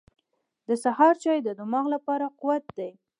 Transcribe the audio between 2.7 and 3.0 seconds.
دی.